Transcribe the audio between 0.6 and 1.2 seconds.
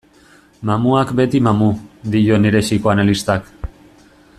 Mamuak